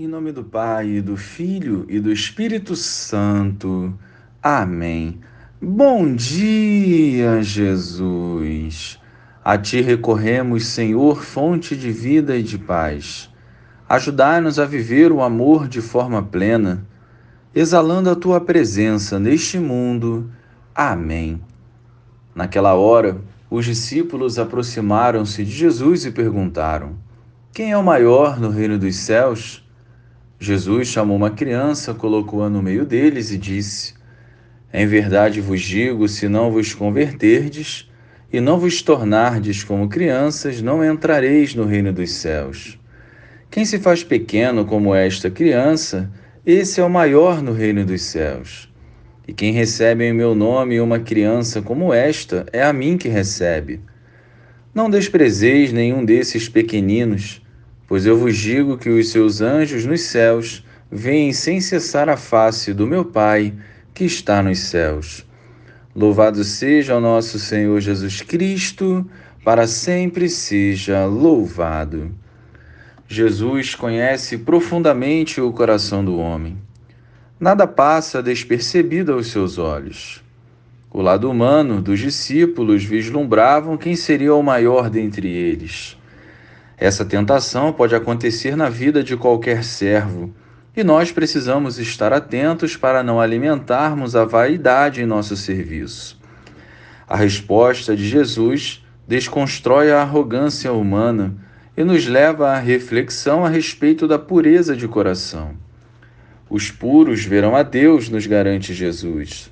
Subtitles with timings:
[0.00, 3.92] Em nome do Pai, do Filho e do Espírito Santo.
[4.40, 5.18] Amém.
[5.60, 8.96] Bom dia, Jesus.
[9.44, 13.28] A Ti recorremos, Senhor, fonte de vida e de paz.
[13.88, 16.86] Ajudai-nos a viver o amor de forma plena,
[17.52, 20.30] exalando a Tua presença neste mundo.
[20.72, 21.40] Amém.
[22.36, 23.20] Naquela hora,
[23.50, 26.96] os discípulos aproximaram-se de Jesus e perguntaram:
[27.52, 29.66] Quem é o maior no reino dos céus?
[30.40, 33.94] Jesus chamou uma criança, colocou-a no meio deles e disse:
[34.72, 37.90] Em verdade vos digo, se não vos converterdes
[38.32, 42.78] e não vos tornardes como crianças, não entrareis no reino dos céus.
[43.50, 46.08] Quem se faz pequeno como esta criança,
[46.46, 48.72] esse é o maior no reino dos céus.
[49.26, 53.80] E quem recebe em meu nome uma criança como esta, é a mim que recebe.
[54.72, 57.42] Não desprezeis nenhum desses pequeninos,
[57.88, 62.74] Pois eu vos digo que os seus anjos nos céus veem sem cessar a face
[62.74, 63.54] do meu Pai
[63.94, 65.26] que está nos céus.
[65.96, 69.08] Louvado seja o nosso Senhor Jesus Cristo,
[69.42, 72.14] para sempre seja louvado.
[73.08, 76.58] Jesus conhece profundamente o coração do homem.
[77.40, 80.22] Nada passa despercebido aos seus olhos.
[80.90, 85.96] O lado humano dos discípulos vislumbravam quem seria o maior dentre eles.
[86.80, 90.32] Essa tentação pode acontecer na vida de qualquer servo
[90.76, 96.16] e nós precisamos estar atentos para não alimentarmos a vaidade em nosso serviço.
[97.08, 101.34] A resposta de Jesus desconstrói a arrogância humana
[101.76, 105.54] e nos leva à reflexão a respeito da pureza de coração.
[106.48, 109.50] Os puros verão a Deus, nos garante Jesus.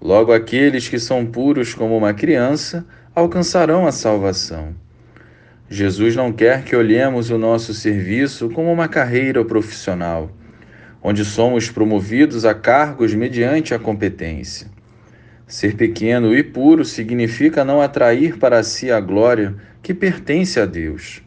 [0.00, 4.74] Logo, aqueles que são puros como uma criança alcançarão a salvação.
[5.72, 10.28] Jesus não quer que olhemos o nosso serviço como uma carreira profissional,
[11.00, 14.66] onde somos promovidos a cargos mediante a competência.
[15.46, 21.22] Ser pequeno e puro significa não atrair para si a glória que pertence a Deus.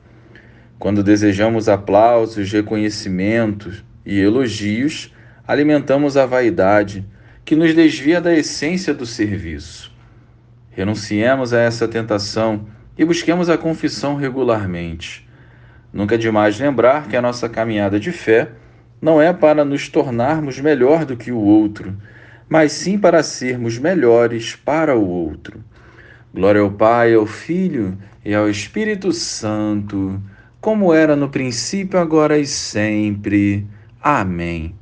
[0.77, 5.13] Quando desejamos aplausos, reconhecimentos e elogios,
[5.47, 7.05] alimentamos a vaidade,
[7.45, 9.89] que nos desvia da essência do serviço.
[10.69, 12.67] Renunciemos a essa tentação
[12.97, 15.27] e busquemos a confissão regularmente.
[15.91, 18.51] Nunca é demais lembrar que a nossa caminhada de fé
[19.01, 21.95] não é para nos tornarmos melhor do que o outro,
[22.47, 25.63] mas sim para sermos melhores para o outro.
[26.33, 30.21] Glória ao Pai, ao Filho e ao Espírito Santo,
[30.59, 33.67] como era no princípio, agora e sempre.
[34.01, 34.73] Amém.